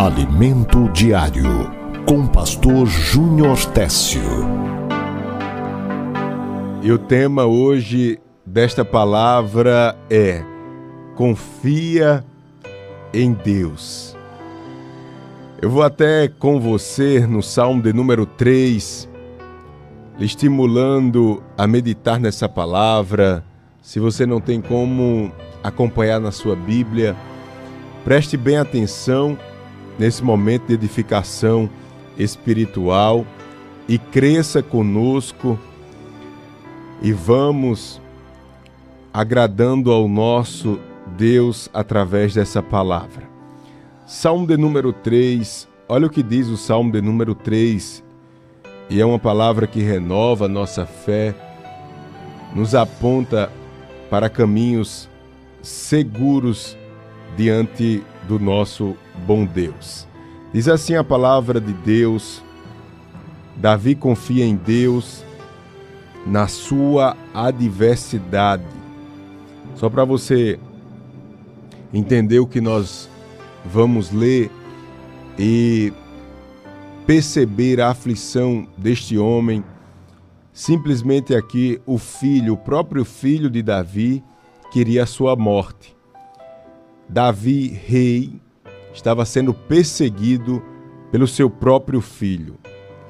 Alimento 0.00 0.88
Diário, 0.94 1.70
com 2.06 2.26
Pastor 2.26 2.86
Júnior 2.86 3.62
Técio. 3.66 4.22
E 6.82 6.90
o 6.90 6.96
tema 6.96 7.44
hoje 7.44 8.18
desta 8.46 8.82
palavra 8.82 9.94
é: 10.08 10.42
Confia 11.16 12.24
em 13.12 13.34
Deus. 13.34 14.16
Eu 15.60 15.68
vou 15.68 15.82
até 15.82 16.28
com 16.28 16.58
você 16.58 17.26
no 17.26 17.42
Salmo 17.42 17.82
de 17.82 17.92
número 17.92 18.24
3, 18.24 19.06
estimulando 20.18 21.42
a 21.58 21.66
meditar 21.66 22.18
nessa 22.18 22.48
palavra. 22.48 23.44
Se 23.82 24.00
você 24.00 24.24
não 24.24 24.40
tem 24.40 24.62
como 24.62 25.30
acompanhar 25.62 26.18
na 26.18 26.32
sua 26.32 26.56
Bíblia, 26.56 27.14
preste 28.02 28.38
bem 28.38 28.56
atenção 28.56 29.36
nesse 30.00 30.24
momento 30.24 30.68
de 30.68 30.72
edificação 30.72 31.68
espiritual 32.16 33.26
e 33.86 33.98
cresça 33.98 34.62
conosco 34.62 35.58
e 37.02 37.12
vamos 37.12 38.00
agradando 39.12 39.92
ao 39.92 40.08
nosso 40.08 40.80
Deus 41.18 41.68
através 41.74 42.32
dessa 42.32 42.62
palavra. 42.62 43.28
Salmo 44.06 44.46
de 44.46 44.56
número 44.56 44.90
3, 44.90 45.68
olha 45.86 46.06
o 46.06 46.10
que 46.10 46.22
diz 46.22 46.48
o 46.48 46.56
Salmo 46.56 46.90
de 46.90 47.02
número 47.02 47.34
3, 47.34 48.02
e 48.88 49.02
é 49.02 49.04
uma 49.04 49.18
palavra 49.18 49.66
que 49.66 49.82
renova 49.82 50.48
nossa 50.48 50.86
fé, 50.86 51.34
nos 52.54 52.74
aponta 52.74 53.52
para 54.08 54.30
caminhos 54.30 55.10
seguros 55.60 56.74
diante 57.36 58.02
do 58.26 58.38
nosso 58.38 58.96
bom 59.26 59.44
Deus. 59.44 60.06
Diz 60.52 60.68
assim 60.68 60.94
a 60.94 61.04
palavra 61.04 61.60
de 61.60 61.72
Deus: 61.72 62.42
Davi 63.56 63.94
confia 63.94 64.44
em 64.44 64.56
Deus 64.56 65.24
na 66.26 66.48
sua 66.48 67.16
adversidade. 67.32 68.64
Só 69.74 69.88
para 69.88 70.04
você 70.04 70.58
entender 71.92 72.38
o 72.38 72.46
que 72.46 72.60
nós 72.60 73.08
vamos 73.64 74.10
ler 74.10 74.50
e 75.38 75.92
perceber 77.06 77.80
a 77.80 77.90
aflição 77.90 78.66
deste 78.76 79.18
homem, 79.18 79.64
simplesmente 80.52 81.34
aqui 81.34 81.80
o 81.86 81.98
filho, 81.98 82.54
o 82.54 82.58
próprio 82.58 83.04
filho 83.04 83.50
de 83.50 83.62
Davi, 83.62 84.22
queria 84.70 85.02
a 85.02 85.06
sua 85.06 85.34
morte. 85.34 85.96
Davi, 87.12 87.66
rei, 87.66 88.40
estava 88.94 89.24
sendo 89.24 89.52
perseguido 89.52 90.62
pelo 91.10 91.26
seu 91.26 91.50
próprio 91.50 92.00
filho. 92.00 92.54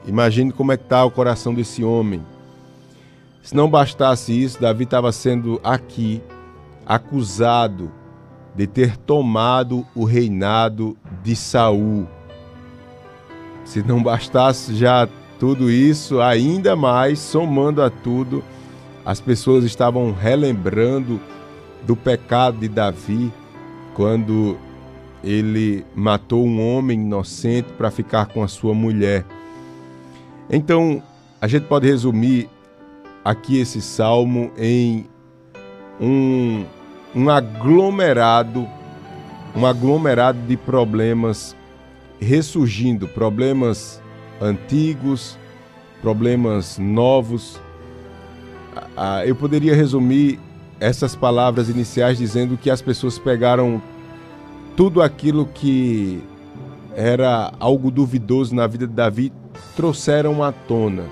Imagine 0.06 0.52
como 0.52 0.72
é 0.72 0.78
que 0.78 0.84
está 0.84 1.04
o 1.04 1.10
coração 1.10 1.52
desse 1.52 1.84
homem. 1.84 2.24
Se 3.42 3.54
não 3.54 3.68
bastasse 3.68 4.32
isso, 4.32 4.58
Davi 4.58 4.84
estava 4.84 5.12
sendo 5.12 5.60
aqui 5.62 6.22
acusado 6.86 7.92
de 8.56 8.66
ter 8.66 8.96
tomado 8.96 9.86
o 9.94 10.04
reinado 10.04 10.96
de 11.22 11.36
Saul. 11.36 12.08
Se 13.66 13.82
não 13.82 14.02
bastasse 14.02 14.74
já 14.76 15.06
tudo 15.38 15.70
isso, 15.70 16.22
ainda 16.22 16.74
mais 16.74 17.18
somando 17.18 17.82
a 17.82 17.90
tudo, 17.90 18.42
as 19.04 19.20
pessoas 19.20 19.62
estavam 19.62 20.10
relembrando 20.10 21.20
do 21.86 21.94
pecado 21.94 22.56
de 22.60 22.68
Davi 22.68 23.30
quando 24.00 24.56
ele 25.22 25.84
matou 25.94 26.46
um 26.46 26.74
homem 26.74 26.98
inocente 26.98 27.68
para 27.76 27.90
ficar 27.90 28.28
com 28.28 28.42
a 28.42 28.48
sua 28.48 28.72
mulher. 28.72 29.26
Então, 30.48 31.02
a 31.38 31.46
gente 31.46 31.66
pode 31.66 31.86
resumir 31.86 32.48
aqui 33.22 33.60
esse 33.60 33.82
salmo 33.82 34.52
em 34.56 35.04
um, 36.00 36.64
um 37.14 37.28
aglomerado, 37.28 38.66
um 39.54 39.66
aglomerado 39.66 40.38
de 40.48 40.56
problemas 40.56 41.54
ressurgindo, 42.18 43.06
problemas 43.06 44.00
antigos, 44.40 45.38
problemas 46.00 46.78
novos. 46.78 47.60
Eu 49.26 49.36
poderia 49.36 49.74
resumir 49.74 50.40
essas 50.80 51.14
palavras 51.14 51.68
iniciais 51.68 52.16
dizendo 52.16 52.56
que 52.56 52.70
as 52.70 52.80
pessoas 52.80 53.18
pegaram 53.18 53.82
tudo 54.76 55.02
aquilo 55.02 55.46
que 55.46 56.22
era 56.94 57.52
algo 57.58 57.90
duvidoso 57.90 58.54
na 58.54 58.66
vida 58.66 58.86
de 58.86 58.92
Davi, 58.92 59.32
trouxeram 59.76 60.42
à 60.42 60.52
tona. 60.52 61.04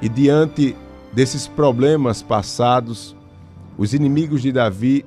E 0.00 0.08
diante 0.08 0.76
desses 1.12 1.46
problemas 1.46 2.22
passados, 2.22 3.16
os 3.78 3.94
inimigos 3.94 4.42
de 4.42 4.52
Davi 4.52 5.04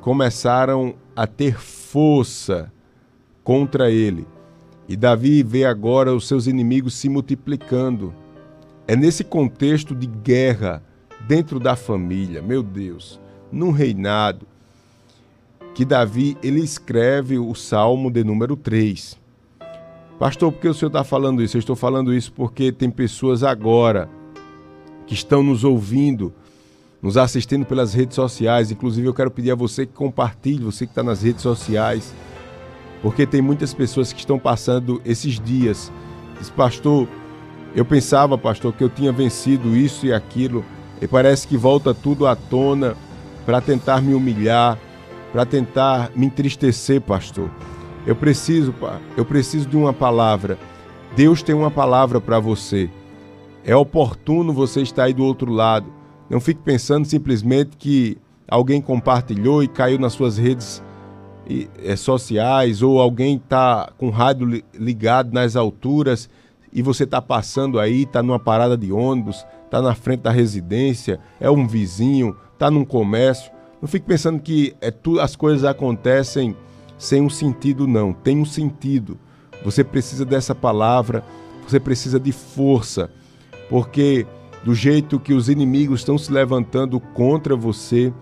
começaram 0.00 0.94
a 1.14 1.26
ter 1.26 1.58
força 1.58 2.70
contra 3.42 3.90
ele. 3.90 4.26
E 4.88 4.96
Davi 4.96 5.42
vê 5.42 5.64
agora 5.64 6.14
os 6.14 6.28
seus 6.28 6.46
inimigos 6.46 6.94
se 6.94 7.08
multiplicando. 7.08 8.14
É 8.86 8.94
nesse 8.94 9.24
contexto 9.24 9.94
de 9.94 10.06
guerra 10.06 10.82
dentro 11.26 11.58
da 11.58 11.74
família, 11.74 12.40
meu 12.40 12.62
Deus, 12.62 13.20
num 13.50 13.72
reinado, 13.72 14.46
que 15.76 15.84
Davi 15.84 16.38
ele 16.42 16.60
escreve 16.60 17.38
o 17.38 17.54
Salmo 17.54 18.10
de 18.10 18.24
número 18.24 18.56
3. 18.56 19.18
Pastor, 20.18 20.50
por 20.50 20.58
que 20.58 20.68
o 20.68 20.72
senhor 20.72 20.88
está 20.88 21.04
falando 21.04 21.42
isso? 21.42 21.54
Eu 21.54 21.58
estou 21.58 21.76
falando 21.76 22.14
isso 22.14 22.32
porque 22.32 22.72
tem 22.72 22.90
pessoas 22.90 23.42
agora 23.42 24.08
que 25.06 25.12
estão 25.12 25.42
nos 25.42 25.64
ouvindo, 25.64 26.32
nos 27.02 27.18
assistindo 27.18 27.66
pelas 27.66 27.92
redes 27.92 28.14
sociais. 28.14 28.70
Inclusive, 28.70 29.06
eu 29.06 29.12
quero 29.12 29.30
pedir 29.30 29.50
a 29.50 29.54
você 29.54 29.84
que 29.84 29.92
compartilhe, 29.92 30.64
você 30.64 30.86
que 30.86 30.92
está 30.92 31.02
nas 31.02 31.20
redes 31.20 31.42
sociais, 31.42 32.14
porque 33.02 33.26
tem 33.26 33.42
muitas 33.42 33.74
pessoas 33.74 34.14
que 34.14 34.20
estão 34.20 34.38
passando 34.38 35.02
esses 35.04 35.38
dias. 35.38 35.92
Diz, 36.38 36.48
pastor, 36.48 37.06
eu 37.74 37.84
pensava, 37.84 38.38
pastor, 38.38 38.72
que 38.72 38.82
eu 38.82 38.88
tinha 38.88 39.12
vencido 39.12 39.76
isso 39.76 40.06
e 40.06 40.12
aquilo, 40.14 40.64
e 41.02 41.06
parece 41.06 41.46
que 41.46 41.58
volta 41.58 41.92
tudo 41.92 42.26
à 42.26 42.34
tona 42.34 42.96
para 43.44 43.60
tentar 43.60 44.00
me 44.00 44.14
humilhar, 44.14 44.78
para 45.36 45.44
tentar 45.44 46.10
me 46.16 46.24
entristecer, 46.24 46.98
pastor. 46.98 47.50
Eu 48.06 48.16
preciso, 48.16 48.74
eu 49.18 49.22
preciso 49.22 49.68
de 49.68 49.76
uma 49.76 49.92
palavra. 49.92 50.58
Deus 51.14 51.42
tem 51.42 51.54
uma 51.54 51.70
palavra 51.70 52.22
para 52.22 52.38
você. 52.38 52.88
É 53.62 53.76
oportuno 53.76 54.50
você 54.50 54.80
estar 54.80 55.04
aí 55.04 55.12
do 55.12 55.22
outro 55.22 55.52
lado. 55.52 55.92
Não 56.30 56.40
fique 56.40 56.62
pensando 56.62 57.04
simplesmente 57.04 57.76
que 57.76 58.16
alguém 58.48 58.80
compartilhou 58.80 59.62
e 59.62 59.68
caiu 59.68 59.98
nas 59.98 60.14
suas 60.14 60.38
redes 60.38 60.82
é, 61.84 61.94
sociais 61.96 62.80
ou 62.80 62.98
alguém 62.98 63.36
está 63.36 63.92
com 63.98 64.08
rádio 64.08 64.64
ligado 64.72 65.34
nas 65.34 65.54
alturas 65.54 66.30
e 66.72 66.80
você 66.80 67.04
está 67.04 67.20
passando 67.20 67.78
aí, 67.78 68.04
está 68.04 68.22
numa 68.22 68.40
parada 68.40 68.74
de 68.74 68.90
ônibus, 68.90 69.44
está 69.66 69.82
na 69.82 69.94
frente 69.94 70.20
da 70.20 70.30
residência, 70.30 71.20
é 71.38 71.50
um 71.50 71.66
vizinho, 71.66 72.34
está 72.54 72.70
num 72.70 72.86
comércio. 72.86 73.54
Não 73.80 73.88
fique 73.88 74.06
pensando 74.06 74.40
que 74.40 74.74
é 74.80 74.90
tu, 74.90 75.20
as 75.20 75.36
coisas 75.36 75.64
acontecem 75.64 76.56
sem 76.98 77.20
um 77.20 77.30
sentido, 77.30 77.86
não. 77.86 78.12
Tem 78.12 78.38
um 78.38 78.44
sentido. 78.44 79.18
Você 79.64 79.84
precisa 79.84 80.24
dessa 80.24 80.54
palavra, 80.54 81.24
você 81.66 81.78
precisa 81.78 82.18
de 82.18 82.32
força, 82.32 83.10
porque 83.68 84.26
do 84.64 84.74
jeito 84.74 85.20
que 85.20 85.34
os 85.34 85.48
inimigos 85.48 86.00
estão 86.00 86.16
se 86.16 86.32
levantando 86.32 86.98
contra 87.00 87.54
você, 87.54 88.12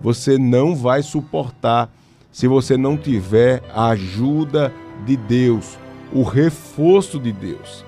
você 0.00 0.38
não 0.38 0.74
vai 0.74 1.02
suportar 1.02 1.92
se 2.30 2.48
você 2.48 2.76
não 2.76 2.96
tiver 2.96 3.62
a 3.72 3.88
ajuda 3.90 4.72
de 5.04 5.16
Deus, 5.16 5.78
o 6.12 6.22
reforço 6.22 7.18
de 7.18 7.32
Deus. 7.32 7.84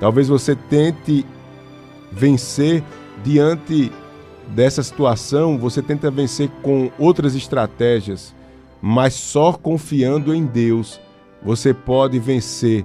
Talvez 0.00 0.28
você 0.28 0.56
tente 0.56 1.26
vencer 2.10 2.82
diante 3.22 3.92
dessa 4.48 4.82
situação, 4.82 5.58
você 5.58 5.82
tenta 5.82 6.10
vencer 6.10 6.48
com 6.62 6.90
outras 6.98 7.34
estratégias, 7.34 8.34
mas 8.82 9.14
só 9.14 9.52
confiando 9.52 10.34
em 10.34 10.44
Deus 10.44 11.00
você 11.42 11.72
pode 11.72 12.18
vencer. 12.18 12.84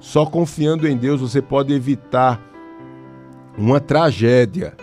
Só 0.00 0.26
confiando 0.26 0.88
em 0.88 0.96
Deus 0.96 1.20
você 1.20 1.40
pode 1.40 1.72
evitar 1.72 2.40
uma 3.56 3.78
tragédia. 3.80 4.74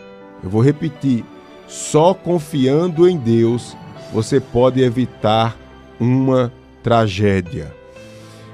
Eu 0.43 0.49
vou 0.49 0.61
repetir: 0.61 1.25
só 1.67 2.13
confiando 2.13 3.07
em 3.07 3.17
Deus 3.17 3.75
você 4.13 4.39
pode 4.39 4.81
evitar 4.81 5.57
uma 5.99 6.51
tragédia. 6.81 7.73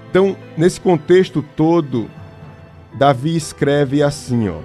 Então, 0.10 0.36
nesse 0.58 0.80
contexto 0.80 1.44
todo, 1.56 2.10
Davi 2.98 3.36
escreve 3.36 4.02
assim, 4.02 4.50
ó: 4.50 4.60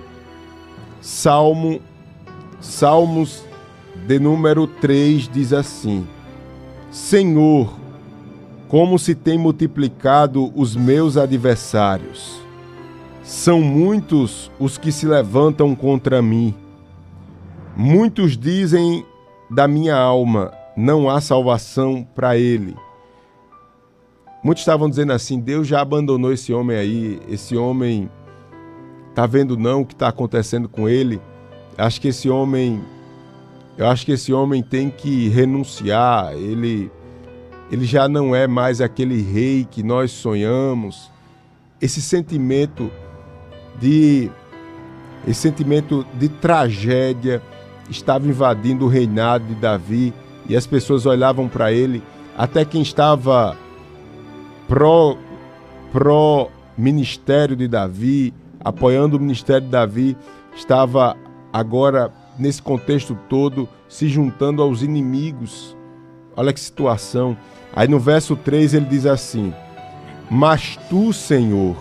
Salmo 1.00 1.80
Salmos 2.60 3.44
de 4.06 4.18
número 4.18 4.66
3 4.66 5.28
diz 5.28 5.52
assim: 5.52 6.06
Senhor, 6.90 7.72
como 8.68 8.98
se 8.98 9.14
tem 9.14 9.38
multiplicado 9.38 10.52
os 10.54 10.76
meus 10.76 11.16
adversários. 11.16 12.40
São 13.22 13.60
muitos 13.60 14.50
os 14.58 14.78
que 14.78 14.92
se 14.92 15.06
levantam 15.06 15.74
contra 15.74 16.20
mim. 16.20 16.54
Muitos 17.76 18.36
dizem 18.36 19.04
da 19.50 19.66
minha 19.66 19.96
alma: 19.96 20.52
não 20.76 21.08
há 21.08 21.20
salvação 21.20 22.06
para 22.14 22.36
ele. 22.36 22.76
Muitos 24.42 24.62
estavam 24.62 24.88
dizendo 24.88 25.12
assim: 25.12 25.40
Deus 25.40 25.66
já 25.66 25.80
abandonou 25.80 26.32
esse 26.32 26.52
homem 26.52 26.76
aí, 26.76 27.20
esse 27.28 27.56
homem 27.56 28.10
tá 29.14 29.26
vendo 29.26 29.56
não 29.56 29.82
o 29.82 29.86
que 29.86 29.94
está 29.94 30.08
acontecendo 30.08 30.68
com 30.68 30.88
ele. 30.88 31.20
Acho 31.80 32.00
que 32.00 32.08
esse 32.08 32.28
homem, 32.28 32.82
eu 33.78 33.86
acho 33.88 34.04
que 34.04 34.12
esse 34.12 34.32
homem 34.32 34.62
tem 34.62 34.90
que 34.90 35.28
renunciar. 35.28 36.34
Ele, 36.34 36.90
ele 37.72 37.86
já 37.86 38.06
não 38.06 38.36
é 38.36 38.46
mais 38.46 38.82
aquele 38.82 39.22
rei 39.22 39.66
que 39.68 39.82
nós 39.82 40.10
sonhamos. 40.10 41.10
Esse 41.80 42.02
sentimento 42.02 42.90
de, 43.80 44.30
esse 45.26 45.40
sentimento 45.40 46.06
de 46.14 46.28
tragédia 46.28 47.40
estava 47.88 48.28
invadindo 48.28 48.84
o 48.84 48.88
reinado 48.88 49.46
de 49.46 49.54
Davi 49.54 50.12
e 50.46 50.54
as 50.54 50.66
pessoas 50.66 51.06
olhavam 51.06 51.48
para 51.48 51.72
ele, 51.72 52.02
até 52.36 52.64
quem 52.64 52.82
estava 52.82 53.56
pró, 54.68 55.16
pró 55.90 56.50
ministério 56.76 57.56
de 57.56 57.66
Davi, 57.66 58.34
apoiando 58.62 59.16
o 59.16 59.20
ministério 59.20 59.62
de 59.62 59.70
Davi, 59.70 60.16
estava 60.54 61.16
agora 61.52 62.12
nesse 62.38 62.62
contexto 62.62 63.16
todo 63.28 63.68
se 63.88 64.08
juntando 64.08 64.62
aos 64.62 64.82
inimigos. 64.82 65.76
Olha 66.36 66.52
que 66.52 66.60
situação. 66.60 67.36
Aí 67.72 67.88
no 67.88 67.98
verso 67.98 68.36
3 68.36 68.74
ele 68.74 68.86
diz 68.86 69.06
assim: 69.06 69.52
Mas 70.30 70.78
tu, 70.88 71.12
Senhor, 71.12 71.76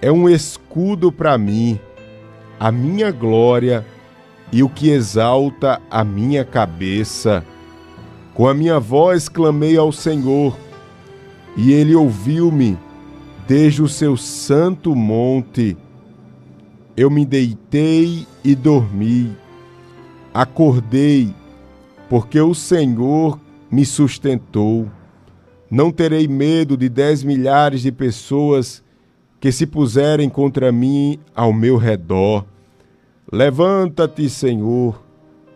é 0.00 0.10
um 0.10 0.28
escudo 0.28 1.12
para 1.12 1.36
mim, 1.36 1.78
a 2.58 2.72
minha 2.72 3.10
glória 3.10 3.84
e 4.52 4.62
o 4.62 4.68
que 4.68 4.90
exalta 4.90 5.80
a 5.90 6.02
minha 6.02 6.44
cabeça. 6.44 7.44
Com 8.34 8.48
a 8.48 8.54
minha 8.54 8.80
voz 8.80 9.28
clamei 9.28 9.76
ao 9.76 9.92
Senhor, 9.92 10.56
e 11.56 11.72
ele 11.72 11.94
ouviu-me 11.94 12.78
desde 13.46 13.82
o 13.82 13.88
seu 13.88 14.16
santo 14.16 14.94
monte. 14.94 15.76
Eu 17.00 17.08
me 17.08 17.24
deitei 17.24 18.26
e 18.44 18.54
dormi. 18.54 19.34
Acordei, 20.34 21.34
porque 22.10 22.38
o 22.38 22.54
Senhor 22.54 23.40
me 23.70 23.86
sustentou. 23.86 24.86
Não 25.70 25.90
terei 25.90 26.28
medo 26.28 26.76
de 26.76 26.90
dez 26.90 27.24
milhares 27.24 27.80
de 27.80 27.90
pessoas 27.90 28.84
que 29.40 29.50
se 29.50 29.66
puserem 29.66 30.28
contra 30.28 30.70
mim 30.70 31.18
ao 31.34 31.54
meu 31.54 31.78
redor. 31.78 32.44
Levanta-te, 33.32 34.28
Senhor, 34.28 35.02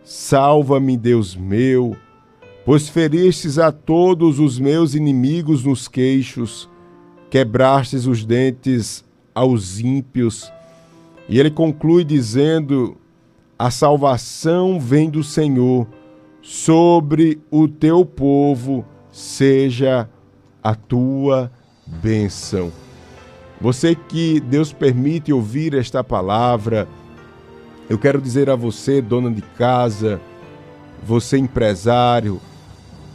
salva-me, 0.03 0.97
Deus 0.97 1.35
meu, 1.35 1.95
pois 2.65 2.89
feristes 2.89 3.59
a 3.59 3.71
todos 3.71 4.39
os 4.39 4.57
meus 4.57 4.95
inimigos 4.95 5.63
nos 5.63 5.87
queixos, 5.87 6.67
quebrastes 7.29 8.07
os 8.07 8.25
dentes 8.25 9.05
aos 9.35 9.79
ímpios. 9.79 10.51
E 11.27 11.39
ele 11.39 11.49
conclui 11.49 12.03
dizendo: 12.03 12.97
A 13.57 13.71
salvação 13.71 14.79
vem 14.79 15.09
do 15.09 15.23
Senhor, 15.23 15.87
sobre 16.41 17.41
o 17.49 17.67
teu 17.67 18.05
povo 18.05 18.85
seja 19.11 20.09
a 20.63 20.75
tua 20.75 21.51
bênção. 21.85 22.71
Você 23.59 23.95
que 23.95 24.39
Deus 24.39 24.73
permite 24.73 25.31
ouvir 25.31 25.73
esta 25.73 26.03
palavra, 26.03 26.87
eu 27.89 27.97
quero 27.97 28.21
dizer 28.21 28.49
a 28.49 28.55
você, 28.55 29.01
dona 29.01 29.31
de 29.31 29.41
casa, 29.41 30.19
você 31.03 31.37
empresário, 31.37 32.41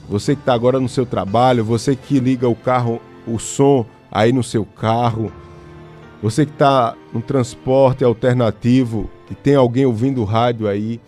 você 0.09 0.35
que 0.35 0.43
está 0.43 0.55
agora 0.55 0.81
no 0.81 0.89
seu 0.89 1.05
trabalho, 1.05 1.65
você 1.65 1.95
que 1.95 2.19
liga 2.19 2.49
o 2.49 2.55
carro, 2.55 3.01
o 3.27 3.39
som 3.39 3.85
aí 4.11 4.33
no 4.33 4.43
seu 4.43 4.65
carro, 4.65 5.31
você 6.23 6.45
que 6.45 6.53
está 6.53 6.97
no 7.13 7.23
transporte 7.23 8.05
alternativo, 8.05 9.11
que 9.27 9.35
tem 9.35 9.55
alguém 9.55 9.87
ouvindo 9.87 10.25
rádio 10.25 10.69
aí, 10.69 11.01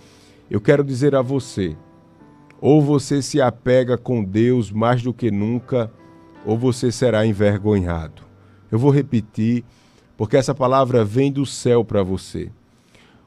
eu 0.50 0.60
quero 0.60 0.82
dizer 0.82 1.14
a 1.14 1.22
você, 1.22 1.76
ou 2.60 2.80
você 2.80 3.20
se 3.20 3.40
apega 3.40 3.98
com 3.98 4.22
Deus 4.24 4.70
mais 4.70 5.02
do 5.02 5.12
que 5.12 5.30
nunca, 5.30 5.90
ou 6.44 6.56
você 6.56 6.90
será 6.90 7.26
envergonhado. 7.26 8.22
Eu 8.70 8.78
vou 8.78 8.90
repetir, 8.90 9.64
porque 10.16 10.36
essa 10.36 10.54
palavra 10.54 11.04
vem 11.04 11.30
do 11.30 11.44
céu 11.44 11.84
para 11.84 12.02
você. 12.02 12.50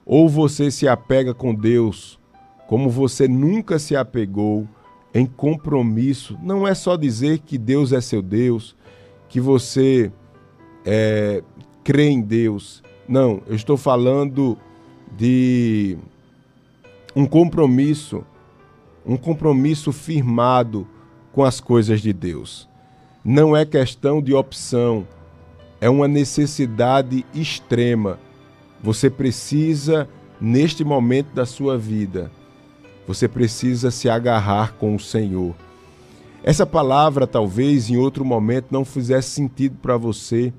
Ou 0.05 0.27
você 0.29 0.69
se 0.71 0.87
apega 0.87 1.33
com 1.33 1.53
Deus 1.53 2.19
como 2.67 2.89
você 2.89 3.27
nunca 3.27 3.77
se 3.77 3.95
apegou, 3.95 4.67
em 5.13 5.25
compromisso. 5.25 6.37
Não 6.43 6.67
é 6.67 6.73
só 6.73 6.97
dizer 6.97 7.39
que 7.39 7.57
Deus 7.57 7.93
é 7.93 8.01
seu 8.01 8.21
Deus, 8.21 8.75
que 9.29 9.39
você 9.39 10.11
é, 10.83 11.41
crê 11.85 12.09
em 12.09 12.19
Deus. 12.19 12.83
Não, 13.07 13.43
eu 13.45 13.55
estou 13.55 13.77
falando 13.77 14.57
de 15.15 15.95
um 17.15 17.27
compromisso, 17.27 18.25
um 19.05 19.15
compromisso 19.15 19.93
firmado 19.93 20.87
com 21.31 21.43
as 21.43 21.61
coisas 21.61 22.01
de 22.01 22.11
Deus. 22.11 22.67
Não 23.23 23.55
é 23.55 23.63
questão 23.65 24.19
de 24.19 24.33
opção, 24.33 25.07
é 25.79 25.87
uma 25.87 26.07
necessidade 26.07 27.23
extrema. 27.35 28.19
Você 28.81 29.07
precisa, 29.07 30.09
neste 30.41 30.83
momento 30.83 31.33
da 31.35 31.45
sua 31.45 31.77
vida, 31.77 32.31
você 33.07 33.27
precisa 33.27 33.91
se 33.91 34.09
agarrar 34.09 34.73
com 34.73 34.95
o 34.95 34.99
Senhor. 34.99 35.53
Essa 36.43 36.65
palavra 36.65 37.27
talvez 37.27 37.91
em 37.91 37.97
outro 37.97 38.25
momento 38.25 38.67
não 38.71 38.83
fizesse 38.83 39.29
sentido 39.29 39.77
para 39.81 39.97
você. 39.97 40.51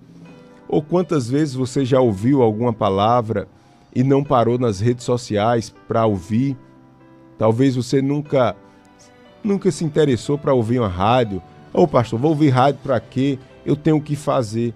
Ou 0.68 0.82
quantas 0.82 1.28
vezes 1.28 1.54
você 1.54 1.84
já 1.84 2.00
ouviu 2.00 2.42
alguma 2.42 2.72
palavra 2.72 3.48
e 3.94 4.02
não 4.02 4.24
parou 4.24 4.58
nas 4.58 4.80
redes 4.80 5.04
sociais 5.04 5.72
para 5.86 6.06
ouvir? 6.06 6.56
Talvez 7.38 7.76
você 7.76 8.02
nunca 8.02 8.56
nunca 9.42 9.70
se 9.70 9.84
interessou 9.84 10.36
para 10.36 10.52
ouvir 10.52 10.80
uma 10.80 10.88
rádio. 10.88 11.40
Ô 11.72 11.82
oh, 11.82 11.88
pastor, 11.88 12.18
vou 12.18 12.30
ouvir 12.30 12.48
rádio 12.50 12.80
para 12.82 12.98
quê? 12.98 13.38
Eu 13.64 13.76
tenho 13.76 13.96
o 13.96 14.02
que 14.02 14.16
fazer. 14.16 14.74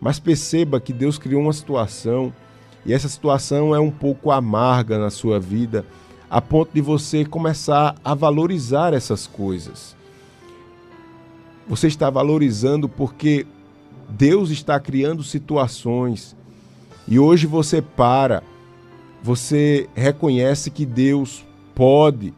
Mas 0.00 0.18
perceba 0.18 0.80
que 0.80 0.92
Deus 0.92 1.16
criou 1.16 1.40
uma 1.40 1.52
situação 1.52 2.32
e 2.84 2.92
essa 2.92 3.08
situação 3.08 3.74
é 3.74 3.80
um 3.80 3.90
pouco 3.90 4.30
amarga 4.30 4.98
na 4.98 5.10
sua 5.10 5.38
vida, 5.38 5.84
a 6.28 6.40
ponto 6.40 6.72
de 6.74 6.80
você 6.80 7.24
começar 7.24 7.94
a 8.04 8.14
valorizar 8.14 8.92
essas 8.92 9.26
coisas. 9.26 9.96
Você 11.68 11.86
está 11.86 12.10
valorizando 12.10 12.88
porque 12.88 13.46
Deus 14.12 14.50
está 14.50 14.78
criando 14.78 15.22
situações 15.22 16.36
e 17.08 17.18
hoje 17.18 17.46
você 17.46 17.80
para, 17.80 18.42
você 19.22 19.88
reconhece 19.94 20.70
que 20.70 20.84
Deus 20.84 21.44
pode, 21.74 22.34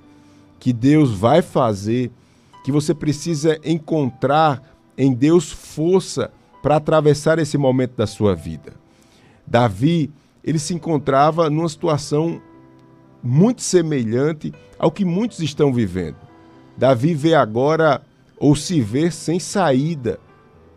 que 0.61 0.73
Deus 0.73 1.11
vai 1.11 1.43
fazer, 1.43 2.11
que 2.64 2.71
você 2.71 2.95
precisa 2.95 3.59
encontrar 3.64 4.62
em 4.97 5.12
Deus 5.12 5.50
força 5.50 6.31
para 6.62 6.76
atravessar 6.76 7.38
esse 7.38 7.59
momento 7.59 7.97
da 7.97 8.07
sua 8.07 8.35
vida. 8.35 8.73
Davi, 9.47 10.11
ele 10.43 10.59
se 10.59 10.75
encontrava 10.75 11.50
numa 11.50 11.69
situação 11.69 12.40
muito 13.23 13.62
semelhante 13.62 14.52
ao 14.78 14.90
que 14.90 15.04
muitos 15.04 15.40
estão 15.40 15.73
vivendo. 15.73 16.16
Davi 16.76 17.14
vê 17.14 17.35
agora 17.35 18.00
ou 18.38 18.54
se 18.54 18.81
vê 18.81 19.11
sem 19.11 19.38
saída. 19.40 20.21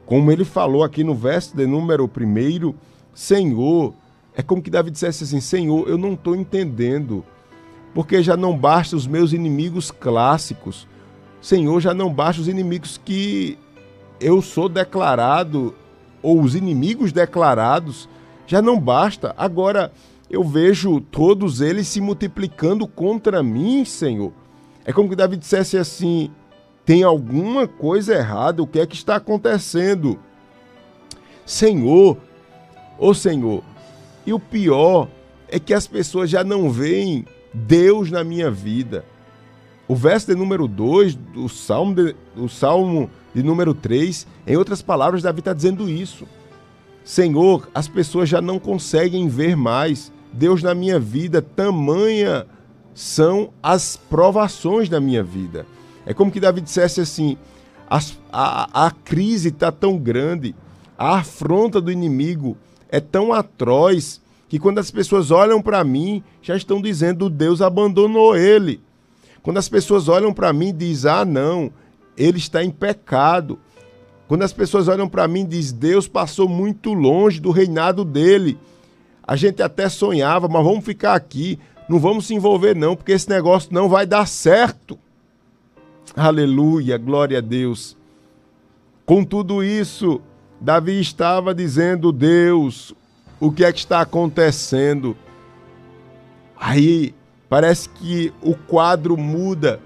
Como 0.07 0.31
ele 0.31 0.45
falou 0.45 0.85
aqui 0.85 1.03
no 1.03 1.13
verso 1.13 1.55
de 1.55 1.67
número 1.67 2.07
primeiro, 2.07 2.73
Senhor, 3.13 3.93
é 4.33 4.41
como 4.41 4.61
que 4.61 4.69
Davi 4.71 4.89
dissesse 4.89 5.25
assim: 5.25 5.41
Senhor, 5.41 5.87
eu 5.87 5.97
não 5.97 6.13
estou 6.13 6.33
entendendo, 6.33 7.25
porque 7.93 8.23
já 8.23 8.37
não 8.37 8.57
basta 8.57 8.95
os 8.95 9.05
meus 9.05 9.33
inimigos 9.33 9.91
clássicos, 9.91 10.87
Senhor, 11.41 11.81
já 11.81 11.93
não 11.93 12.11
basta 12.11 12.41
os 12.41 12.47
inimigos 12.47 12.97
que 13.03 13.57
eu 14.19 14.41
sou 14.41 14.69
declarado, 14.69 15.75
ou 16.23 16.41
os 16.41 16.55
inimigos 16.55 17.11
declarados, 17.11 18.07
já 18.47 18.61
não 18.61 18.79
basta. 18.79 19.35
Agora 19.37 19.91
eu 20.29 20.41
vejo 20.41 21.01
todos 21.01 21.59
eles 21.59 21.85
se 21.85 21.99
multiplicando 21.99 22.87
contra 22.87 23.43
mim, 23.43 23.83
Senhor. 23.83 24.31
É 24.85 24.93
como 24.93 25.09
que 25.09 25.17
Davi 25.17 25.35
dissesse 25.35 25.77
assim: 25.77 26.31
tem 26.87 27.03
alguma 27.03 27.67
coisa 27.67 28.15
errada, 28.15 28.63
o 28.63 28.65
que 28.65 28.79
é 28.79 28.87
que 28.87 28.95
está 28.95 29.17
acontecendo? 29.17 30.17
Senhor, 31.45 32.17
ô 32.97 33.13
Senhor, 33.13 33.61
e 34.25 34.31
o 34.31 34.39
pior 34.39 35.09
é 35.49 35.59
que 35.59 35.73
as 35.73 35.85
pessoas 35.85 36.29
já 36.29 36.45
não 36.45 36.71
veem 36.71 37.25
Deus 37.53 38.09
na 38.09 38.23
minha 38.23 38.49
vida. 38.49 39.03
o 39.85 39.95
verso 39.95 40.27
de 40.27 40.35
número 40.35 40.65
2 40.65 41.15
do 41.15 41.49
Salmo 41.49 41.93
de, 41.93 42.15
o 42.37 42.47
Salmo 42.47 43.09
de 43.35 43.43
número 43.43 43.73
3, 43.73 44.25
em 44.47 44.55
outras 44.55 44.81
palavras, 44.81 45.21
Davi 45.21 45.39
está 45.39 45.51
dizendo 45.51 45.89
isso. 45.89 46.25
Senhor, 47.03 47.69
as 47.75 47.89
pessoas 47.89 48.29
já 48.29 48.41
não 48.41 48.59
conseguem 48.59 49.27
ver 49.27 49.57
mais. 49.57 50.09
Deus 50.31 50.63
na 50.63 50.73
minha 50.73 50.99
vida, 50.99 51.41
tamanha 51.41 52.47
são 52.93 53.49
as 53.61 53.97
provações 53.97 54.87
da 54.87 55.01
minha 55.01 55.23
vida. 55.23 55.65
É 56.07 56.13
como 56.13 56.31
que 56.31 56.39
Davi 56.39 56.61
dissesse 56.61 57.01
assim: 57.01 57.37
a, 57.89 57.99
a, 58.31 58.87
a 58.87 58.91
crise 58.91 59.49
está 59.49 59.73
tão 59.73 59.97
grande, 59.97 60.55
a 60.97 61.17
afronta 61.17 61.81
do 61.81 61.91
inimigo 61.91 62.57
é 62.89 63.01
tão 63.01 63.33
atroz, 63.33 64.21
que 64.47 64.57
quando 64.57 64.79
as 64.79 64.89
pessoas 64.89 65.31
olham 65.31 65.61
para 65.61 65.83
mim, 65.83 66.23
já 66.41 66.55
estão 66.55 66.81
dizendo: 66.81 67.29
Deus 67.29 67.61
abandonou 67.61 68.37
ele. 68.37 68.79
Quando 69.43 69.57
as 69.57 69.67
pessoas 69.67 70.07
olham 70.07 70.33
para 70.33 70.53
mim 70.53 70.73
dizem: 70.73 71.11
Ah, 71.11 71.25
não, 71.25 71.69
ele 72.15 72.37
está 72.37 72.63
em 72.63 72.71
pecado. 72.71 73.59
Quando 74.29 74.43
as 74.43 74.53
pessoas 74.53 74.87
olham 74.87 75.09
para 75.09 75.27
mim 75.27 75.45
dizem: 75.45 75.77
Deus 75.77 76.07
passou 76.07 76.47
muito 76.47 76.93
longe 76.93 77.41
do 77.41 77.51
reinado 77.51 78.05
dele. 78.05 78.57
A 79.21 79.35
gente 79.35 79.61
até 79.61 79.89
sonhava, 79.89 80.47
mas 80.47 80.63
vamos 80.63 80.85
ficar 80.85 81.15
aqui. 81.15 81.59
Não 81.89 81.99
vamos 81.99 82.27
se 82.27 82.33
envolver, 82.33 82.77
não, 82.77 82.95
porque 82.95 83.11
esse 83.11 83.29
negócio 83.29 83.73
não 83.73 83.89
vai 83.89 84.05
dar 84.05 84.25
certo. 84.25 84.97
Aleluia, 86.19 86.97
glória 86.97 87.37
a 87.37 87.41
Deus. 87.41 87.95
Com 89.05 89.23
tudo 89.23 89.63
isso, 89.63 90.19
Davi 90.59 90.99
estava 90.99 91.53
dizendo: 91.53 92.11
Deus, 92.11 92.91
o 93.39 93.51
que 93.51 93.63
é 93.63 93.71
que 93.71 93.77
está 93.77 94.01
acontecendo? 94.01 95.15
Aí 96.59 97.13
parece 97.47 97.87
que 97.89 98.33
o 98.41 98.55
quadro 98.55 99.15
muda, 99.15 99.79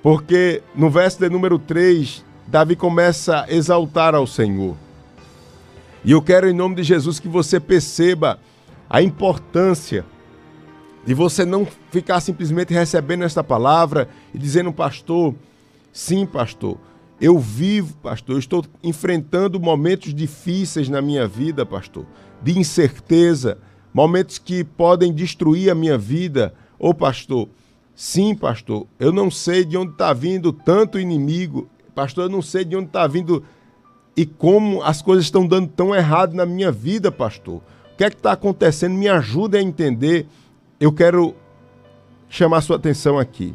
porque 0.00 0.62
no 0.76 0.88
verso 0.88 1.18
de 1.18 1.28
número 1.28 1.58
3, 1.58 2.24
Davi 2.46 2.76
começa 2.76 3.42
a 3.42 3.52
exaltar 3.52 4.14
ao 4.14 4.28
Senhor. 4.28 4.76
E 6.04 6.12
eu 6.12 6.22
quero, 6.22 6.48
em 6.48 6.54
nome 6.54 6.76
de 6.76 6.84
Jesus, 6.84 7.18
que 7.18 7.26
você 7.26 7.58
perceba 7.58 8.38
a 8.88 9.02
importância 9.02 10.04
de 11.04 11.14
você 11.14 11.44
não 11.44 11.66
ficar 11.90 12.20
simplesmente 12.20 12.72
recebendo 12.72 13.24
esta 13.24 13.42
palavra 13.42 14.08
e 14.32 14.38
dizendo, 14.38 14.72
pastor, 14.72 15.34
sim, 15.92 16.26
pastor, 16.26 16.78
eu 17.20 17.38
vivo, 17.38 17.96
pastor, 17.96 18.36
eu 18.36 18.38
estou 18.38 18.64
enfrentando 18.82 19.58
momentos 19.58 20.14
difíceis 20.14 20.88
na 20.88 21.02
minha 21.02 21.26
vida, 21.26 21.66
pastor, 21.66 22.06
de 22.42 22.56
incerteza, 22.58 23.58
momentos 23.92 24.38
que 24.38 24.62
podem 24.62 25.12
destruir 25.12 25.70
a 25.70 25.74
minha 25.74 25.98
vida. 25.98 26.54
Ô, 26.78 26.94
pastor, 26.94 27.48
sim, 27.94 28.34
pastor, 28.34 28.86
eu 29.00 29.12
não 29.12 29.30
sei 29.30 29.64
de 29.64 29.76
onde 29.76 29.92
está 29.92 30.12
vindo 30.12 30.52
tanto 30.52 30.98
inimigo, 30.98 31.68
pastor, 31.94 32.24
eu 32.24 32.30
não 32.30 32.40
sei 32.40 32.64
de 32.64 32.76
onde 32.76 32.86
está 32.86 33.06
vindo 33.06 33.42
e 34.16 34.26
como 34.26 34.82
as 34.82 35.00
coisas 35.00 35.24
estão 35.24 35.46
dando 35.46 35.68
tão 35.68 35.94
errado 35.94 36.34
na 36.34 36.44
minha 36.44 36.72
vida, 36.72 37.10
pastor. 37.10 37.58
O 37.92 37.96
que 37.96 38.04
é 38.04 38.10
que 38.10 38.16
está 38.16 38.32
acontecendo? 38.32 38.94
Me 38.94 39.08
ajuda 39.08 39.58
a 39.58 39.62
entender. 39.62 40.26
Eu 40.80 40.92
quero 40.92 41.34
chamar 42.28 42.60
sua 42.60 42.76
atenção 42.76 43.16
aqui. 43.16 43.54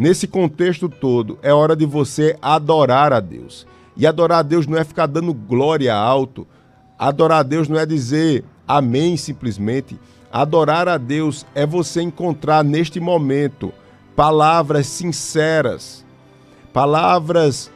Nesse 0.00 0.26
contexto 0.26 0.88
todo, 0.88 1.38
é 1.42 1.52
hora 1.52 1.76
de 1.76 1.84
você 1.84 2.34
adorar 2.40 3.12
a 3.12 3.20
Deus. 3.20 3.66
E 3.94 4.06
adorar 4.06 4.38
a 4.38 4.42
Deus 4.42 4.66
não 4.66 4.78
é 4.78 4.82
ficar 4.82 5.04
dando 5.04 5.34
glória 5.34 5.94
alto. 5.94 6.46
Adorar 6.98 7.40
a 7.40 7.42
Deus 7.42 7.68
não 7.68 7.78
é 7.78 7.84
dizer 7.84 8.42
amém 8.66 9.18
simplesmente. 9.18 10.00
Adorar 10.32 10.88
a 10.88 10.96
Deus 10.96 11.44
é 11.54 11.66
você 11.66 12.00
encontrar 12.00 12.64
neste 12.64 12.98
momento 12.98 13.74
palavras 14.16 14.86
sinceras, 14.86 16.02
palavras 16.72 17.70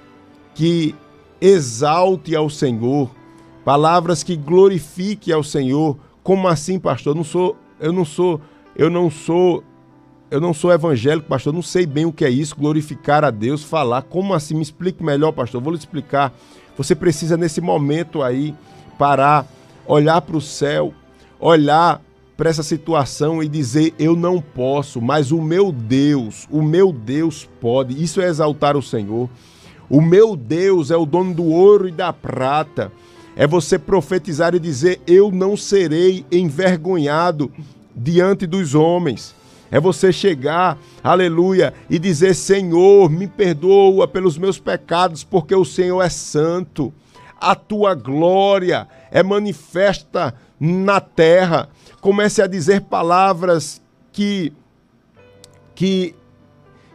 que 0.55 0.95
exalte 1.43 2.35
ao 2.35 2.49
Senhor, 2.49 3.11
palavras 3.67 4.23
que 4.23 4.35
glorifique 4.35 5.31
ao 5.31 5.43
Senhor. 5.43 5.99
Como 6.23 6.49
assim, 6.49 6.79
pastor? 6.79 7.11
Eu 7.13 7.17
não 7.17 7.25
sou, 7.25 7.57
eu 7.79 7.93
não 7.93 8.05
sou, 8.07 8.41
eu 8.75 8.89
não 8.89 9.11
sou 9.11 9.63
eu 10.35 10.41
não 10.41 10.53
sou 10.53 10.73
evangélico, 10.73 11.29
pastor, 11.29 11.53
não 11.53 11.63
sei 11.63 11.87
bem 11.87 12.07
o 12.07 12.13
que 12.13 12.25
é 12.25 12.29
isso, 12.29 12.57
glorificar 12.57 13.23
a 13.23 13.31
Deus, 13.31 13.63
falar. 13.63 14.03
Como 14.03 14.35
assim? 14.35 14.57
Me 14.57 14.63
explique 14.63 15.01
melhor, 15.01 15.31
pastor. 15.31 15.63
vou 15.63 15.73
lhe 15.73 15.79
explicar. 15.79 16.35
Você 16.77 16.93
precisa, 16.93 17.37
nesse 17.37 17.61
momento 17.61 18.21
aí, 18.21 18.53
parar, 18.99 19.47
olhar 19.87 20.21
para 20.23 20.37
o 20.37 20.41
céu, 20.41 20.93
olhar 21.39 22.03
para 22.37 22.51
essa 22.51 22.65
situação 22.65 23.45
e 23.45 23.49
dizer: 23.49 23.95
Eu 23.97 24.17
não 24.17 24.41
posso, 24.41 25.01
mas 25.01 25.31
o 25.31 25.41
meu 25.41 25.71
Deus, 25.71 26.49
o 26.51 26.61
meu 26.61 26.93
Deus 26.93 27.49
pode. 27.61 28.03
Isso 28.03 28.21
é 28.21 28.27
exaltar 28.27 28.77
o 28.77 28.83
Senhor. 28.83 29.31
O 29.89 30.03
meu 30.03 30.35
Deus 30.35 30.91
é 30.91 30.97
o 30.97 31.07
dono 31.07 31.33
do 31.33 31.45
ouro 31.45 31.87
e 31.87 31.93
da 31.93 32.13
prata. 32.13 32.91
É 33.37 33.47
você 33.47 33.79
profetizar 33.79 34.53
e 34.53 34.59
dizer: 34.59 35.01
Eu 35.07 35.31
não 35.31 35.57
serei 35.57 36.27
envergonhado 36.33 37.53
diante 37.95 38.49
dos 38.49 38.75
homens. 38.75 39.33
É 39.75 39.81
você 39.81 40.13
chegar, 40.13 40.79
aleluia, 41.03 41.75
e 41.91 41.99
dizer: 41.99 42.33
Senhor, 42.37 43.11
me 43.11 43.27
perdoa 43.27 44.07
pelos 44.07 44.39
meus 44.39 44.57
pecados, 44.57 45.25
porque 45.25 45.53
o 45.53 45.65
Senhor 45.65 46.01
é 46.01 46.09
santo. 46.09 46.95
A 47.41 47.57
tua 47.57 47.93
glória 47.93 48.87
é 49.11 49.21
manifesta 49.21 50.33
na 50.61 51.01
terra. 51.01 51.69
Comece 52.01 52.41
a 52.41 52.47
dizer 52.47 52.83
palavras 52.83 53.83
que 54.13 54.53
que 55.75 56.15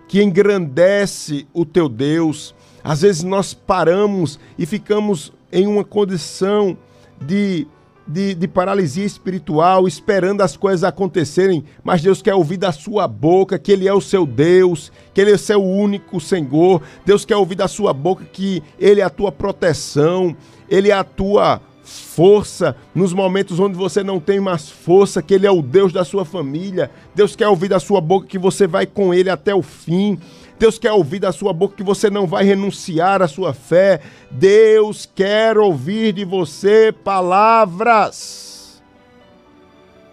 que 0.08 0.24
engrandece 0.24 1.46
o 1.54 1.66
teu 1.66 1.90
Deus. 1.90 2.56
Às 2.82 3.02
vezes 3.02 3.24
nós 3.24 3.54
paramos 3.54 4.40
e 4.58 4.66
ficamos 4.66 5.34
em 5.52 5.68
uma 5.68 5.84
condição 5.84 6.78
de 7.20 7.68
de, 8.10 8.34
de, 8.34 8.48
paralisia 8.48 9.06
espiritual, 9.06 9.88
esperando 9.88 10.42
as 10.42 10.58
coisas 10.58 10.84
acontecerem, 10.84 11.64
mas 11.84 12.02
Deus 12.02 12.24
quer 12.24 12.34
ouvir 12.34 12.58
da 12.58 12.72
sua 12.72 13.08
boca 13.08 13.60
que 13.60 13.72
Ele 13.72 13.88
é 13.88 13.94
o 13.94 14.02
seu 14.02 14.26
Deus, 14.26 14.92
que 15.14 15.22
Ele 15.22 15.32
é 15.32 15.36
o 15.36 15.40
seu 15.40 15.64
único 15.64 16.20
Senhor. 16.20 16.82
Deus 17.06 17.24
quer 17.24 17.36
ouvir 17.36 17.56
da 17.56 17.68
sua 17.68 17.94
boca 17.94 18.26
que 18.26 18.64
Ele 18.80 19.00
é 19.00 19.04
a 19.04 19.10
tua 19.12 19.32
proteção, 19.32 20.36
Ele 20.68 20.90
é 20.90 20.94
a 20.94 21.04
tua 21.04 21.62
força 21.84 22.76
nos 22.94 23.14
momentos 23.14 23.60
onde 23.60 23.76
você 23.78 24.04
não 24.04 24.20
tem 24.20 24.40
mais 24.40 24.70
força, 24.70 25.22
que 25.22 25.34
Ele 25.34 25.46
é 25.46 25.52
o 25.52 25.62
Deus 25.62 25.94
da 25.94 26.04
sua 26.04 26.26
família. 26.26 26.90
Deus 27.14 27.36
quer 27.36 27.48
ouvir 27.48 27.68
da 27.68 27.80
sua 27.80 28.02
boca 28.02 28.28
que 28.28 28.40
você 28.40 28.66
vai 28.66 28.88
com 28.88 29.14
Ele 29.14 29.30
até 29.30 29.54
o 29.54 29.62
fim. 29.62 30.18
Deus 30.60 30.78
quer 30.78 30.92
ouvir 30.92 31.20
da 31.20 31.32
sua 31.32 31.54
boca 31.54 31.78
que 31.78 31.84
você 31.84 32.10
não 32.10 32.28
vai 32.28 32.44
renunciar 32.44 33.22
à 33.22 33.28
sua 33.30 33.54
fé. 33.54 34.02
Deus 34.30 35.10
quer 35.16 35.58
ouvir 35.58 36.12
de 36.12 36.26
você 36.26 36.92
palavras. 36.92 38.84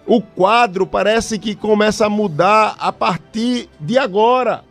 O 0.06 0.22
quadro 0.22 0.86
parece 0.86 1.36
que 1.36 1.56
começa 1.56 2.06
a 2.06 2.08
mudar 2.08 2.76
a 2.78 2.92
partir 2.92 3.68
de 3.80 3.98
agora. 3.98 4.62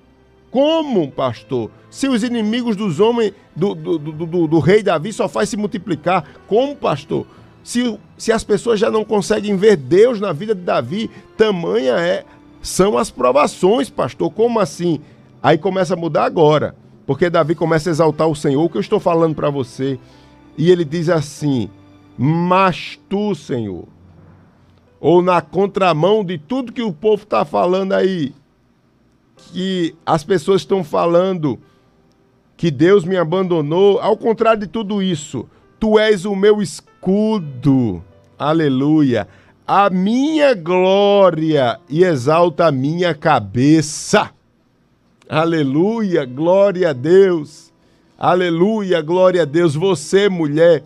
Como, 0.50 1.12
pastor? 1.12 1.70
Se 1.89 2.08
os 2.08 2.24
inimigos 2.24 2.77
dos 2.77 3.01
homens 3.01 3.34
do, 3.53 3.75
do, 3.75 3.98
do, 3.98 4.48
do, 4.48 4.60
rei 4.60 4.82
Davi 4.82 5.12
só 5.12 5.27
faz 5.27 5.50
se 5.50 5.58
multiplicar, 5.58 6.24
como, 6.48 6.74
pastor? 6.74 7.27
Se, 7.62 8.00
se 8.17 8.32
as 8.32 8.46
pessoas 8.46 8.79
já 8.79 8.89
não 8.89 9.03
conseguem 9.03 9.58
ver 9.58 9.75
Deus 9.75 10.22
na 10.22 10.32
vida 10.32 10.55
de 10.55 10.62
Davi, 10.62 11.12
tamanha 11.36 11.96
é 11.96 12.24
são 12.62 12.98
as 12.98 13.12
provações, 13.12 13.89
pastor. 13.91 14.32
Como 14.32 14.60
assim? 14.60 15.00
Aí 15.45 15.59
começa 15.59 15.93
a 15.93 15.95
mudar 15.95 16.25
agora, 16.25 16.75
porque 17.05 17.29
Davi 17.29 17.53
começa 17.53 17.87
a 17.87 17.91
exaltar 17.91 18.27
o 18.27 18.35
Senhor, 18.35 18.63
o 18.63 18.67
que 18.67 18.77
eu 18.77 18.81
estou 18.81 18.99
falando 18.99 19.35
para 19.35 19.51
você. 19.51 19.99
E 20.57 20.71
ele 20.71 20.83
diz 20.83 21.07
assim: 21.07 21.69
Mas 22.17 22.99
tu, 23.07 23.35
Senhor, 23.35 23.85
ou 24.99 25.21
na 25.21 25.41
contramão 25.41 26.25
de 26.25 26.39
tudo 26.39 26.73
que 26.73 26.81
o 26.81 26.91
povo 26.91 27.21
está 27.21 27.45
falando 27.45 27.93
aí, 27.93 28.33
que 29.35 29.95
as 30.03 30.23
pessoas 30.23 30.63
estão 30.63 30.83
falando 30.83 31.59
que 32.57 32.71
Deus 32.71 33.05
me 33.05 33.15
abandonou, 33.15 33.99
ao 33.99 34.17
contrário 34.17 34.61
de 34.61 34.67
tudo 34.67 34.99
isso, 34.99 35.47
tu 35.79 35.99
és 35.99 36.25
o 36.25 36.35
meu 36.35 36.59
escudo, 36.59 38.03
aleluia, 38.35 39.27
a 39.67 39.91
minha 39.91 40.55
glória 40.55 41.79
e 41.87 42.03
exalta 42.03 42.65
a 42.65 42.71
minha 42.71 43.13
cabeça. 43.13 44.33
Aleluia, 45.27 46.24
glória 46.24 46.91
a 46.91 46.94
Deus. 46.94 47.74
Aleluia, 48.15 49.01
glória 49.01 49.41
a 49.41 49.46
Deus. 49.46 49.74
Você, 49.74 50.29
mulher, 50.29 50.84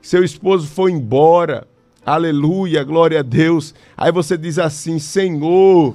seu 0.00 0.22
esposo 0.22 0.68
foi 0.68 0.92
embora. 0.92 1.66
Aleluia, 2.06 2.84
glória 2.84 3.18
a 3.18 3.22
Deus. 3.22 3.74
Aí 3.96 4.12
você 4.12 4.38
diz 4.38 4.60
assim: 4.60 5.00
Senhor, 5.00 5.92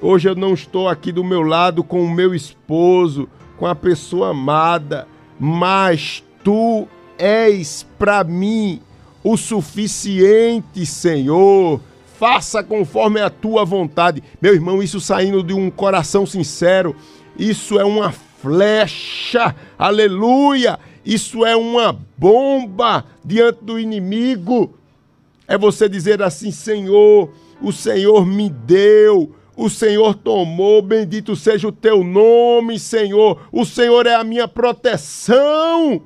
hoje 0.00 0.26
eu 0.26 0.34
não 0.34 0.54
estou 0.54 0.88
aqui 0.88 1.12
do 1.12 1.22
meu 1.22 1.42
lado 1.42 1.84
com 1.84 2.02
o 2.02 2.10
meu 2.10 2.34
esposo, 2.34 3.28
com 3.58 3.66
a 3.66 3.74
pessoa 3.74 4.30
amada, 4.30 5.06
mas 5.38 6.24
tu 6.42 6.88
és 7.18 7.86
para 7.98 8.24
mim 8.24 8.80
o 9.22 9.36
suficiente, 9.36 10.86
Senhor. 10.86 11.78
Faça 12.18 12.64
conforme 12.64 13.20
a 13.20 13.30
tua 13.30 13.64
vontade. 13.64 14.24
Meu 14.42 14.52
irmão, 14.52 14.82
isso 14.82 14.98
saindo 14.98 15.40
de 15.40 15.54
um 15.54 15.70
coração 15.70 16.26
sincero 16.26 16.96
isso 17.38 17.78
é 17.78 17.84
uma 17.84 18.10
flecha, 18.10 19.54
aleluia, 19.78 20.78
isso 21.04 21.46
é 21.46 21.56
uma 21.56 21.98
bomba 22.16 23.04
diante 23.24 23.64
do 23.64 23.78
inimigo. 23.78 24.76
É 25.46 25.56
você 25.56 25.88
dizer 25.88 26.20
assim: 26.22 26.50
Senhor, 26.50 27.32
o 27.62 27.72
Senhor 27.72 28.26
me 28.26 28.50
deu, 28.50 29.34
o 29.56 29.70
Senhor 29.70 30.14
tomou, 30.14 30.82
bendito 30.82 31.34
seja 31.34 31.68
o 31.68 31.72
teu 31.72 32.04
nome, 32.04 32.78
Senhor. 32.78 33.48
O 33.50 33.64
Senhor 33.64 34.06
é 34.06 34.14
a 34.14 34.24
minha 34.24 34.46
proteção. 34.46 36.02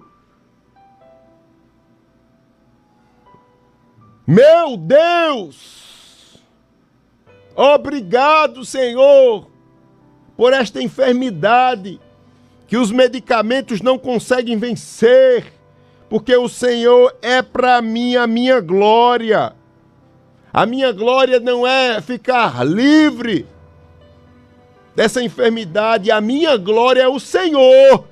Meu 4.27 4.77
Deus! 4.77 6.41
Obrigado, 7.55 8.65
Senhor, 8.65 9.47
por 10.43 10.53
esta 10.53 10.83
enfermidade 10.83 12.01
que 12.67 12.77
os 12.77 12.91
medicamentos 12.91 13.81
não 13.81 13.97
conseguem 13.97 14.57
vencer, 14.57 15.53
porque 16.11 16.37
o 16.37 16.49
Senhor 16.49 17.15
é 17.23 17.41
para 17.41 17.81
mim 17.81 18.17
a 18.17 18.27
minha 18.27 18.61
glória. 18.61 19.53
A 20.53 20.67
minha 20.67 20.91
glória 20.91 21.39
não 21.39 21.65
é 21.65 22.01
ficar 22.01 22.67
livre 22.67 23.47
dessa 24.97 25.23
enfermidade, 25.23 26.11
a 26.11 26.21
minha 26.21 26.57
glória 26.57 27.03
é 27.03 27.09
o 27.09 27.21
Senhor. 27.21 28.05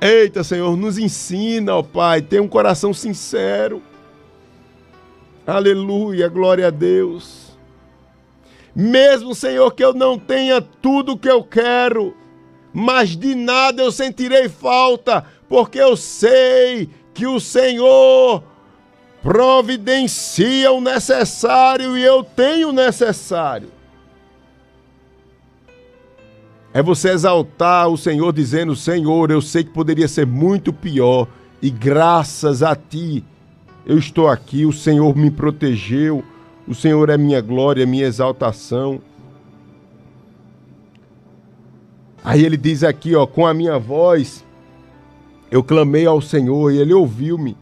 Eita, 0.00 0.44
Senhor, 0.44 0.76
nos 0.76 0.98
ensina, 0.98 1.74
ó 1.74 1.82
Pai, 1.82 2.22
ter 2.22 2.40
um 2.40 2.46
coração 2.46 2.94
sincero 2.94 3.82
Aleluia, 5.44 6.28
glória 6.28 6.68
a 6.68 6.70
Deus. 6.70 7.43
Mesmo, 8.74 9.34
Senhor, 9.34 9.70
que 9.72 9.84
eu 9.84 9.94
não 9.94 10.18
tenha 10.18 10.60
tudo 10.60 11.12
o 11.12 11.18
que 11.18 11.30
eu 11.30 11.44
quero, 11.44 12.14
mas 12.72 13.16
de 13.16 13.34
nada 13.34 13.82
eu 13.82 13.92
sentirei 13.92 14.48
falta, 14.48 15.24
porque 15.48 15.78
eu 15.78 15.96
sei 15.96 16.88
que 17.12 17.26
o 17.26 17.38
Senhor 17.38 18.42
providencia 19.22 20.72
o 20.72 20.80
necessário 20.80 21.96
e 21.96 22.02
eu 22.02 22.24
tenho 22.24 22.70
o 22.70 22.72
necessário. 22.72 23.72
É 26.74 26.82
você 26.82 27.10
exaltar 27.10 27.88
o 27.88 27.96
Senhor 27.96 28.32
dizendo: 28.32 28.74
Senhor, 28.74 29.30
eu 29.30 29.40
sei 29.40 29.62
que 29.62 29.70
poderia 29.70 30.08
ser 30.08 30.26
muito 30.26 30.72
pior, 30.72 31.28
e 31.62 31.70
graças 31.70 32.64
a 32.64 32.74
Ti 32.74 33.24
eu 33.86 33.96
estou 33.96 34.28
aqui, 34.28 34.66
o 34.66 34.72
Senhor 34.72 35.16
me 35.16 35.30
protegeu, 35.30 36.24
o 36.66 36.74
Senhor 36.74 37.10
é 37.10 37.18
minha 37.18 37.40
glória, 37.40 37.86
minha 37.86 38.06
exaltação. 38.06 39.00
Aí 42.22 42.44
ele 42.44 42.56
diz 42.56 42.82
aqui, 42.82 43.14
ó, 43.14 43.26
com 43.26 43.46
a 43.46 43.52
minha 43.52 43.78
voz 43.78 44.44
eu 45.50 45.62
clamei 45.62 46.06
ao 46.06 46.20
Senhor 46.20 46.72
e 46.72 46.78
ele 46.78 46.92
ouviu-me 46.92 47.56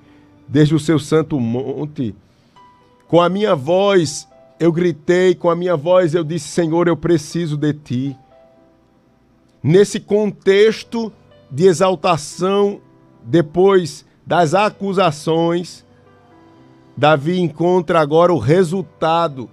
desde 0.47 0.75
o 0.75 0.79
seu 0.79 0.99
santo 0.99 1.39
monte. 1.41 2.15
Com 3.09 3.21
a 3.21 3.29
minha 3.29 3.55
voz 3.55 4.29
eu 4.59 4.71
gritei, 4.71 5.35
com 5.35 5.51
a 5.51 5.57
minha 5.57 5.77
voz 5.77 6.15
eu 6.15 6.23
disse: 6.23 6.49
Senhor, 6.49 6.87
eu 6.87 6.97
preciso 6.97 7.57
de 7.57 7.73
ti. 7.73 8.17
Nesse 9.63 9.99
contexto 9.99 11.13
de 11.51 11.67
exaltação, 11.67 12.81
depois 13.25 14.07
das 14.27 14.55
acusações, 14.55 15.85
Davi 17.03 17.41
encontra 17.41 17.99
agora 17.99 18.33
o 18.33 18.39
resultado, 18.39 19.51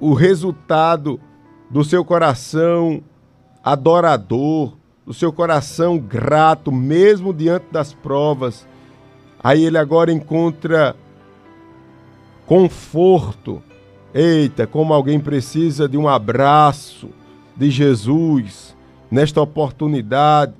o 0.00 0.14
resultado 0.14 1.20
do 1.68 1.84
seu 1.84 2.02
coração 2.06 3.02
adorador, 3.62 4.78
do 5.04 5.12
seu 5.12 5.30
coração 5.30 5.98
grato, 5.98 6.72
mesmo 6.72 7.34
diante 7.34 7.66
das 7.70 7.92
provas. 7.92 8.66
Aí 9.44 9.62
ele 9.62 9.76
agora 9.76 10.10
encontra 10.10 10.96
conforto. 12.46 13.62
Eita, 14.14 14.66
como 14.66 14.94
alguém 14.94 15.20
precisa 15.20 15.86
de 15.86 15.98
um 15.98 16.08
abraço 16.08 17.10
de 17.54 17.68
Jesus 17.70 18.74
nesta 19.10 19.42
oportunidade. 19.42 20.54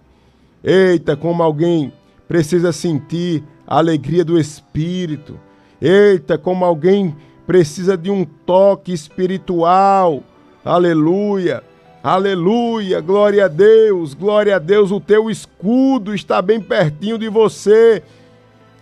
Eita, 0.63 1.17
como 1.17 1.43
alguém 1.43 1.95
precisa 2.29 2.73
sentir 2.73 3.43
a 3.67 3.79
alegria 3.79 4.23
do 4.23 4.39
Espírito. 4.39 5.46
Eita, 5.81 6.39
como 6.39 6.65
alguém 6.65 7.15
precisa 7.47 7.97
de 7.97 8.11
um 8.11 8.25
toque 8.25 8.93
espiritual. 8.93 10.23
Aleluia. 10.65 11.63
Aleluia, 12.03 13.01
glória 13.01 13.47
a 13.47 13.49
Deus, 13.49 14.15
glória 14.15 14.57
a 14.57 14.59
Deus. 14.61 14.93
O 14.93 15.01
teu 15.01 15.29
escudo 15.29 16.15
está 16.15 16.41
bem 16.41 16.61
pertinho 16.61 17.19
de 17.19 17.29
você. 17.29 18.03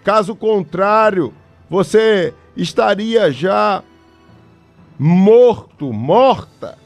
Caso 0.04 0.36
contrário, 0.36 1.32
você 1.70 2.34
estaria 2.54 3.30
já 3.32 3.82
morto, 4.98 5.90
morta. 5.92 6.76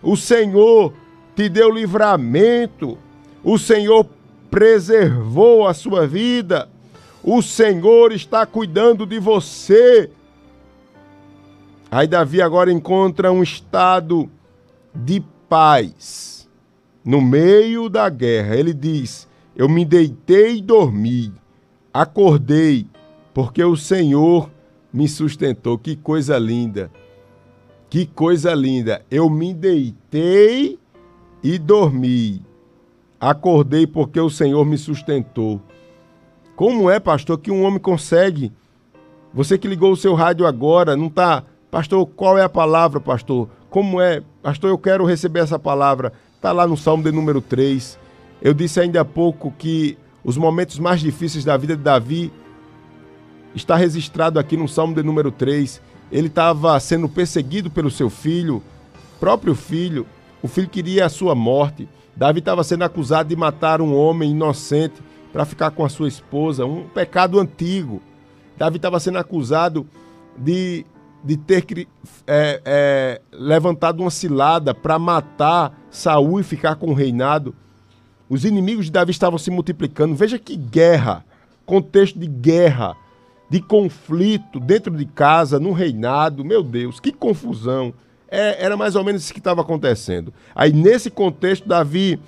O 0.00 0.16
Senhor 0.16 0.92
te 1.34 1.48
deu 1.48 1.70
livramento. 1.70 2.96
O 3.42 3.58
Senhor 3.58 4.06
preservou 4.48 5.66
a 5.66 5.74
sua 5.74 6.06
vida. 6.06 6.68
O 7.22 7.42
Senhor 7.42 8.12
está 8.12 8.46
cuidando 8.46 9.04
de 9.04 9.18
você. 9.18 10.10
Aí 11.90 12.06
Davi 12.06 12.40
agora 12.40 12.72
encontra 12.72 13.30
um 13.30 13.42
estado 13.42 14.30
de 14.94 15.22
paz 15.48 16.48
no 17.04 17.20
meio 17.20 17.88
da 17.88 18.08
guerra. 18.08 18.56
Ele 18.56 18.72
diz: 18.72 19.28
Eu 19.54 19.68
me 19.68 19.84
deitei 19.84 20.56
e 20.56 20.62
dormi, 20.62 21.32
acordei, 21.92 22.86
porque 23.34 23.62
o 23.62 23.76
Senhor 23.76 24.50
me 24.92 25.08
sustentou. 25.08 25.76
Que 25.76 25.96
coisa 25.96 26.38
linda! 26.38 26.90
Que 27.90 28.06
coisa 28.06 28.54
linda! 28.54 29.04
Eu 29.10 29.28
me 29.28 29.52
deitei 29.52 30.78
e 31.42 31.58
dormi, 31.58 32.42
acordei, 33.18 33.86
porque 33.86 34.20
o 34.20 34.30
Senhor 34.30 34.64
me 34.64 34.78
sustentou. 34.78 35.60
Como 36.60 36.90
é, 36.90 37.00
pastor, 37.00 37.38
que 37.38 37.50
um 37.50 37.64
homem 37.64 37.78
consegue? 37.78 38.52
Você 39.32 39.56
que 39.56 39.66
ligou 39.66 39.92
o 39.92 39.96
seu 39.96 40.12
rádio 40.12 40.46
agora, 40.46 40.94
não 40.94 41.06
está. 41.06 41.42
Pastor, 41.70 42.04
qual 42.04 42.36
é 42.36 42.42
a 42.42 42.50
palavra, 42.50 43.00
pastor? 43.00 43.48
Como 43.70 43.98
é? 43.98 44.22
Pastor, 44.42 44.68
eu 44.68 44.76
quero 44.76 45.06
receber 45.06 45.40
essa 45.40 45.58
palavra. 45.58 46.12
Está 46.36 46.52
lá 46.52 46.66
no 46.66 46.76
Salmo 46.76 47.02
de 47.02 47.10
número 47.10 47.40
3. 47.40 47.98
Eu 48.42 48.52
disse 48.52 48.78
ainda 48.78 49.00
há 49.00 49.04
pouco 49.06 49.50
que 49.56 49.96
os 50.22 50.36
momentos 50.36 50.78
mais 50.78 51.00
difíceis 51.00 51.46
da 51.46 51.56
vida 51.56 51.74
de 51.74 51.82
Davi 51.82 52.30
está 53.54 53.74
registrado 53.74 54.38
aqui 54.38 54.54
no 54.54 54.68
Salmo 54.68 54.94
de 54.94 55.02
número 55.02 55.32
3. 55.32 55.80
Ele 56.12 56.26
estava 56.26 56.78
sendo 56.78 57.08
perseguido 57.08 57.70
pelo 57.70 57.90
seu 57.90 58.10
filho, 58.10 58.62
próprio 59.18 59.54
filho. 59.54 60.06
O 60.42 60.46
filho 60.46 60.68
queria 60.68 61.06
a 61.06 61.08
sua 61.08 61.34
morte. 61.34 61.88
Davi 62.14 62.40
estava 62.40 62.62
sendo 62.62 62.84
acusado 62.84 63.30
de 63.30 63.34
matar 63.34 63.80
um 63.80 63.96
homem 63.96 64.32
inocente 64.32 65.00
para 65.32 65.44
ficar 65.44 65.70
com 65.70 65.84
a 65.84 65.88
sua 65.88 66.08
esposa, 66.08 66.66
um 66.66 66.88
pecado 66.88 67.38
antigo. 67.38 68.02
Davi 68.56 68.76
estava 68.76 69.00
sendo 69.00 69.18
acusado 69.18 69.86
de, 70.36 70.84
de 71.22 71.36
ter 71.36 71.64
é, 72.26 72.60
é, 72.64 73.20
levantado 73.32 74.00
uma 74.00 74.10
cilada 74.10 74.74
para 74.74 74.98
matar 74.98 75.78
Saul 75.90 76.40
e 76.40 76.42
ficar 76.42 76.76
com 76.76 76.90
o 76.90 76.94
reinado. 76.94 77.54
Os 78.28 78.44
inimigos 78.44 78.86
de 78.86 78.92
Davi 78.92 79.10
estavam 79.10 79.38
se 79.38 79.50
multiplicando. 79.50 80.14
Veja 80.14 80.38
que 80.38 80.56
guerra, 80.56 81.24
contexto 81.66 82.18
de 82.18 82.26
guerra, 82.26 82.96
de 83.48 83.60
conflito 83.60 84.60
dentro 84.60 84.96
de 84.96 85.04
casa, 85.04 85.58
no 85.58 85.72
reinado. 85.72 86.44
Meu 86.44 86.62
Deus, 86.62 87.00
que 87.00 87.12
confusão. 87.12 87.92
É, 88.28 88.64
era 88.64 88.76
mais 88.76 88.94
ou 88.94 89.02
menos 89.02 89.24
isso 89.24 89.32
que 89.32 89.40
estava 89.40 89.62
acontecendo. 89.62 90.32
Aí, 90.54 90.72
nesse 90.72 91.10
contexto, 91.10 91.68
Davi 91.68 92.20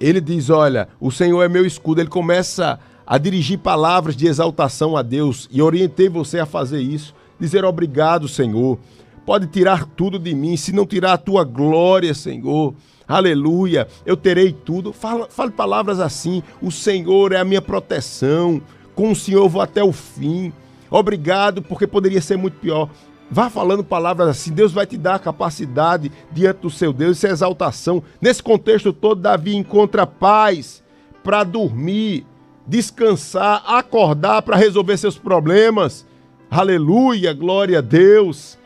ele 0.00 0.20
diz: 0.20 0.50
Olha, 0.50 0.88
o 1.00 1.10
Senhor 1.10 1.42
é 1.42 1.48
meu 1.48 1.66
escudo. 1.66 2.00
Ele 2.00 2.08
começa 2.08 2.78
a 3.06 3.18
dirigir 3.18 3.58
palavras 3.58 4.16
de 4.16 4.26
exaltação 4.26 4.96
a 4.96 5.02
Deus 5.02 5.48
e 5.50 5.62
orientei 5.62 6.08
você 6.08 6.38
a 6.38 6.46
fazer 6.46 6.80
isso. 6.80 7.14
Dizer 7.40 7.64
obrigado, 7.64 8.28
Senhor. 8.28 8.78
Pode 9.24 9.46
tirar 9.46 9.84
tudo 9.84 10.18
de 10.18 10.34
mim, 10.34 10.56
se 10.56 10.72
não 10.72 10.86
tirar 10.86 11.12
a 11.12 11.18
tua 11.18 11.44
glória, 11.44 12.14
Senhor. 12.14 12.74
Aleluia, 13.06 13.88
eu 14.04 14.16
terei 14.16 14.52
tudo. 14.52 14.92
Fala, 14.92 15.28
fale 15.30 15.50
palavras 15.50 16.00
assim: 16.00 16.42
O 16.60 16.70
Senhor 16.70 17.32
é 17.32 17.38
a 17.38 17.44
minha 17.44 17.62
proteção. 17.62 18.60
Com 18.94 19.12
o 19.12 19.16
Senhor 19.16 19.48
vou 19.48 19.62
até 19.62 19.82
o 19.82 19.92
fim. 19.92 20.52
Obrigado, 20.90 21.62
porque 21.62 21.86
poderia 21.86 22.20
ser 22.20 22.36
muito 22.36 22.58
pior. 22.58 22.88
Vá 23.30 23.50
falando 23.50 23.84
palavras 23.84 24.28
assim, 24.28 24.52
Deus 24.52 24.72
vai 24.72 24.86
te 24.86 24.96
dar 24.96 25.16
a 25.16 25.18
capacidade 25.18 26.10
diante 26.32 26.60
do 26.60 26.70
seu 26.70 26.92
Deus, 26.92 27.18
isso 27.18 27.26
é 27.26 27.30
exaltação. 27.30 28.02
Nesse 28.20 28.42
contexto 28.42 28.92
todo, 28.92 29.20
Davi 29.20 29.54
encontra 29.54 30.06
paz 30.06 30.82
para 31.22 31.44
dormir, 31.44 32.26
descansar, 32.66 33.62
acordar 33.66 34.42
para 34.42 34.56
resolver 34.56 34.96
seus 34.96 35.18
problemas. 35.18 36.06
Aleluia, 36.50 37.34
glória 37.34 37.78
a 37.78 37.82
Deus. 37.82 38.58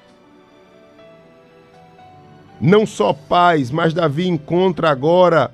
não 2.62 2.86
só 2.86 3.12
paz, 3.12 3.72
mas 3.72 3.92
Davi 3.92 4.28
encontra 4.28 4.88
agora 4.88 5.52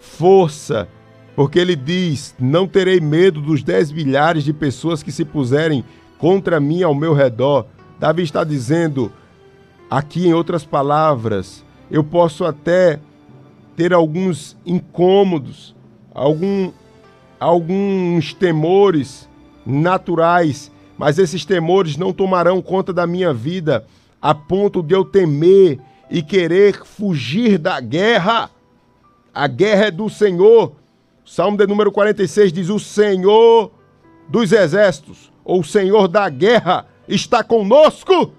força, 0.00 0.88
porque 1.36 1.58
ele 1.58 1.76
diz: 1.76 2.34
Não 2.40 2.66
terei 2.66 2.98
medo 2.98 3.42
dos 3.42 3.62
dez 3.62 3.92
milhares 3.92 4.42
de 4.42 4.54
pessoas 4.54 5.02
que 5.02 5.12
se 5.12 5.22
puserem 5.22 5.84
contra 6.18 6.58
mim 6.58 6.82
ao 6.82 6.94
meu 6.94 7.12
redor. 7.12 7.66
Davi 8.02 8.24
está 8.24 8.42
dizendo, 8.42 9.12
aqui 9.88 10.26
em 10.26 10.34
outras 10.34 10.64
palavras, 10.64 11.64
eu 11.88 12.02
posso 12.02 12.44
até 12.44 12.98
ter 13.76 13.92
alguns 13.92 14.56
incômodos, 14.66 15.72
algum, 16.12 16.72
alguns 17.38 18.34
temores 18.34 19.28
naturais, 19.64 20.68
mas 20.98 21.16
esses 21.16 21.44
temores 21.44 21.96
não 21.96 22.12
tomarão 22.12 22.60
conta 22.60 22.92
da 22.92 23.06
minha 23.06 23.32
vida 23.32 23.86
a 24.20 24.34
ponto 24.34 24.82
de 24.82 24.96
eu 24.96 25.04
temer 25.04 25.78
e 26.10 26.24
querer 26.24 26.84
fugir 26.84 27.56
da 27.56 27.78
guerra. 27.78 28.50
A 29.32 29.46
guerra 29.46 29.84
é 29.84 29.90
do 29.92 30.10
Senhor. 30.10 30.72
Salmo 31.24 31.56
de 31.56 31.68
número 31.68 31.92
46 31.92 32.52
diz: 32.52 32.68
O 32.68 32.80
Senhor 32.80 33.70
dos 34.28 34.50
exércitos, 34.50 35.30
ou 35.44 35.60
o 35.60 35.64
Senhor 35.64 36.08
da 36.08 36.28
guerra, 36.28 36.90
está 37.14 37.44
conosco. 37.44 38.32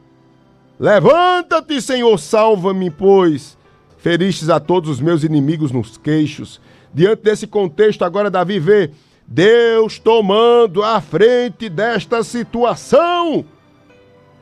Levanta-te, 0.79 1.81
Senhor, 1.81 2.17
salva-me, 2.17 2.89
pois 2.89 3.57
feristes 4.03 4.49
a 4.49 4.59
todos 4.59 4.89
os 4.89 4.99
meus 4.99 5.23
inimigos 5.23 5.71
nos 5.71 5.97
queixos. 5.97 6.59
Diante 6.93 7.23
desse 7.23 7.47
contexto, 7.47 8.03
agora 8.03 8.29
Davi 8.29 8.59
vê 8.59 8.91
Deus 9.25 9.97
tomando 9.97 10.83
a 10.83 10.99
frente 10.99 11.69
desta 11.69 12.21
situação. 12.21 13.45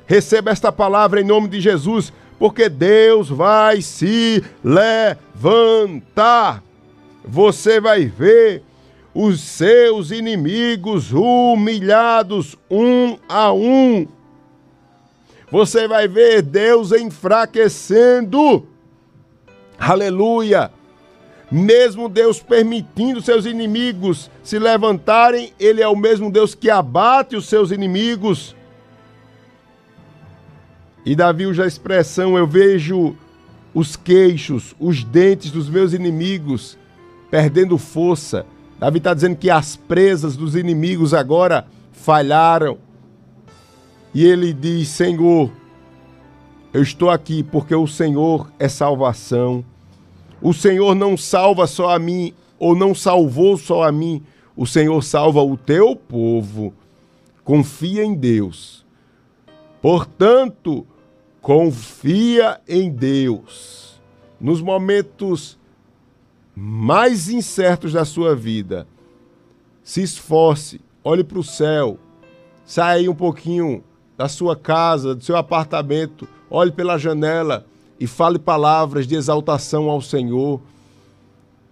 Receba 0.07 0.49
esta 0.49 0.71
palavra 0.71 1.21
em 1.21 1.23
nome 1.23 1.47
de 1.47 1.61
Jesus, 1.61 2.11
porque 2.39 2.69
Deus 2.69 3.29
vai 3.29 3.83
se 3.83 4.43
levantar. 4.63 6.63
Você 7.23 7.79
vai 7.79 8.07
ver 8.07 8.63
os 9.13 9.41
seus 9.41 10.09
inimigos 10.09 11.13
humilhados 11.13 12.57
um 12.69 13.15
a 13.29 13.53
um. 13.53 14.07
Você 15.51 15.87
vai 15.87 16.07
ver 16.07 16.41
Deus 16.41 16.91
enfraquecendo 16.91 18.65
Aleluia! 19.81 20.71
Mesmo 21.51 22.07
Deus 22.07 22.39
permitindo 22.39 23.19
seus 23.19 23.45
inimigos 23.45 24.29
se 24.43 24.59
levantarem, 24.59 25.51
Ele 25.59 25.81
é 25.81 25.87
o 25.87 25.95
mesmo 25.95 26.31
Deus 26.31 26.53
que 26.53 26.69
abate 26.69 27.35
os 27.35 27.47
seus 27.47 27.71
inimigos. 27.71 28.55
E 31.03 31.15
Davi 31.15 31.47
usa 31.47 31.63
a 31.63 31.67
expressão: 31.67 32.37
Eu 32.37 32.45
vejo 32.45 33.15
os 33.73 33.95
queixos, 33.95 34.75
os 34.79 35.03
dentes 35.03 35.49
dos 35.49 35.67
meus 35.67 35.93
inimigos 35.93 36.77
perdendo 37.31 37.75
força. 37.77 38.45
Davi 38.79 38.99
está 38.99 39.15
dizendo 39.15 39.35
que 39.35 39.49
as 39.49 39.75
presas 39.75 40.37
dos 40.37 40.55
inimigos 40.55 41.11
agora 41.11 41.65
falharam. 41.91 42.77
E 44.13 44.25
ele 44.25 44.53
diz: 44.53 44.89
Senhor, 44.89 45.51
eu 46.73 46.81
estou 46.81 47.09
aqui 47.09 47.43
porque 47.43 47.75
o 47.75 47.87
Senhor 47.87 48.51
é 48.59 48.67
salvação. 48.67 49.63
O 50.41 50.53
Senhor 50.53 50.95
não 50.95 51.15
salva 51.15 51.67
só 51.67 51.89
a 51.89 51.99
mim, 51.99 52.33
ou 52.57 52.75
não 52.75 52.95
salvou 52.95 53.57
só 53.57 53.83
a 53.83 53.91
mim. 53.91 54.23
O 54.55 54.65
Senhor 54.65 55.01
salva 55.03 55.41
o 55.41 55.55
teu 55.55 55.95
povo. 55.95 56.73
Confia 57.43 58.03
em 58.03 58.13
Deus. 58.13 58.85
Portanto, 59.81 60.85
confia 61.41 62.59
em 62.67 62.89
Deus. 62.89 63.99
Nos 64.39 64.61
momentos 64.61 65.57
mais 66.55 67.29
incertos 67.29 67.93
da 67.93 68.05
sua 68.05 68.35
vida, 68.35 68.87
se 69.83 70.01
esforce, 70.01 70.81
olhe 71.03 71.23
para 71.23 71.39
o 71.39 71.43
céu, 71.43 71.97
saia 72.65 73.09
um 73.09 73.15
pouquinho 73.15 73.83
da 74.21 74.27
sua 74.27 74.55
casa, 74.55 75.15
do 75.15 75.23
seu 75.23 75.35
apartamento, 75.35 76.27
olhe 76.47 76.71
pela 76.71 76.95
janela 76.99 77.65
e 77.99 78.05
fale 78.05 78.37
palavras 78.37 79.07
de 79.07 79.15
exaltação 79.15 79.89
ao 79.89 79.99
Senhor. 79.99 80.61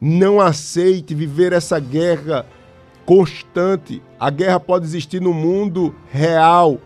Não 0.02 0.42
aceite 0.42 1.14
viver 1.14 1.54
essa 1.54 1.80
guerra 1.80 2.48
constante. 3.06 4.02
A 4.20 4.32
guerra 4.32 4.60
pode 4.60 4.86
existir 4.86 5.22
no 5.22 5.32
mundo 5.32 5.94
real, 6.12 6.80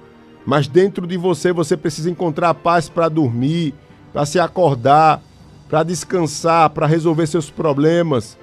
mas 0.45 0.67
dentro 0.67 1.07
de 1.07 1.15
você 1.15 1.53
você 1.53 1.77
precisa 1.77 2.11
encontrar 2.11 2.53
paz 2.55 2.89
para 2.89 3.07
dormir, 3.07 3.73
para 4.11 4.25
se 4.25 4.41
acordar, 4.41 5.21
para 5.69 5.81
descansar, 5.83 6.71
para 6.71 6.85
resolver 6.85 7.25
seus 7.25 7.49
problemas. 7.49 8.37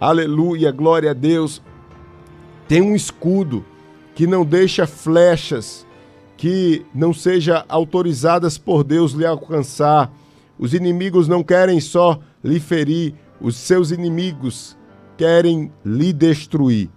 Aleluia, 0.00 0.72
glória 0.72 1.10
a 1.10 1.14
Deus. 1.14 1.60
Tem 2.66 2.80
um 2.80 2.96
escudo 2.96 3.62
que 4.14 4.26
não 4.26 4.46
deixa 4.46 4.86
flechas 4.86 5.84
que 6.36 6.84
não 6.94 7.12
seja 7.12 7.64
autorizadas 7.68 8.58
por 8.58 8.84
Deus 8.84 9.12
lhe 9.12 9.24
alcançar 9.24 10.12
os 10.58 10.72
inimigos 10.72 11.26
não 11.26 11.42
querem 11.42 11.80
só 11.80 12.20
lhe 12.42 12.60
ferir, 12.60 13.14
os 13.40 13.56
seus 13.56 13.90
inimigos 13.90 14.76
querem 15.16 15.72
lhe 15.84 16.12
destruir. 16.12 16.88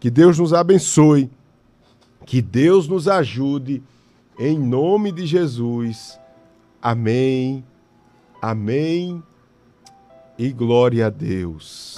Que 0.00 0.10
Deus 0.10 0.38
nos 0.38 0.52
abençoe, 0.52 1.30
que 2.24 2.42
Deus 2.42 2.88
nos 2.88 3.08
ajude, 3.08 3.82
em 4.38 4.58
nome 4.58 5.12
de 5.12 5.24
Jesus. 5.24 6.18
Amém, 6.82 7.64
amém 8.42 9.22
e 10.38 10.52
glória 10.52 11.06
a 11.06 11.10
Deus. 11.10 11.96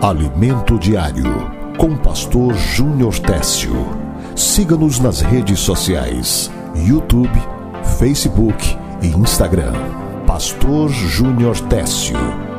Alimento 0.00 0.78
Diário, 0.78 1.50
com 1.78 1.96
Pastor 1.96 2.54
Júnior 2.54 3.18
Técio. 3.18 4.03
Siga-nos 4.36 4.98
nas 4.98 5.20
redes 5.20 5.60
sociais: 5.60 6.50
YouTube, 6.74 7.30
Facebook 7.98 8.76
e 9.00 9.06
Instagram. 9.08 9.74
Pastor 10.26 10.88
Júnior 10.88 11.58
Técio. 11.68 12.53